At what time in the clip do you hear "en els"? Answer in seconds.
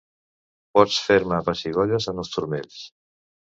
2.15-2.35